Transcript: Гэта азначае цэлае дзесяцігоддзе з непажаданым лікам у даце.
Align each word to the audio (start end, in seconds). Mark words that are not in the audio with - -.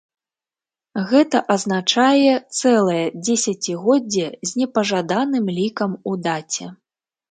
Гэта 1.11 1.41
азначае 1.55 2.33
цэлае 2.59 3.05
дзесяцігоддзе 3.23 4.27
з 4.47 4.65
непажаданым 4.65 5.57
лікам 5.63 5.91
у 6.13 6.21
даце. 6.29 6.65